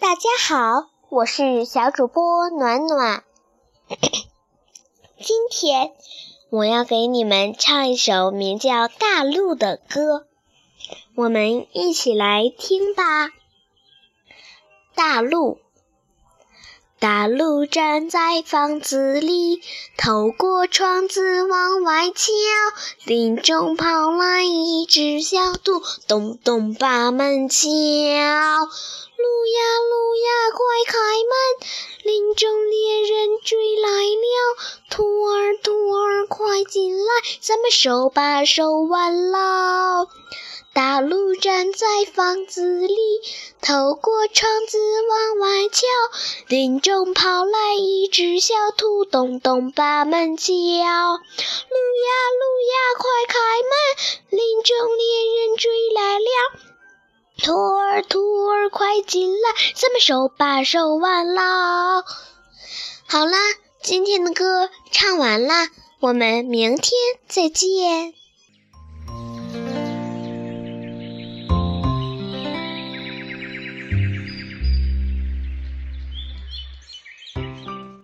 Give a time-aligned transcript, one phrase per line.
[0.00, 3.24] 大家好，我是小主播暖暖。
[5.20, 5.92] 今天
[6.50, 10.26] 我要给你们唱一首名叫《大陆》的歌，
[11.14, 13.30] 我们一起来听吧。
[14.94, 15.58] 大陆。
[16.98, 19.60] 大陆站在房子里，
[19.98, 22.30] 透过窗子往外瞧，
[23.04, 27.60] 林中跑来一只小兔，咚咚把门敲。
[29.16, 29.24] 路
[36.26, 37.04] 快进来，
[37.40, 40.08] 咱们手把手玩喽。
[40.72, 42.96] 大陆站在房子里，
[43.60, 45.86] 透过窗子往外瞧，
[46.48, 50.52] 林中跑来一只小兔，咚咚把门敲。
[50.52, 53.72] 路呀路呀，快开门，
[54.30, 55.04] 林中猎
[55.46, 56.24] 人追来了。
[57.44, 62.02] 兔儿兔儿，快进来，咱们手把手玩喽。
[63.06, 63.38] 好啦，
[63.80, 65.68] 今天的歌唱完啦，
[66.04, 66.92] 我们明天
[67.28, 68.12] 再见。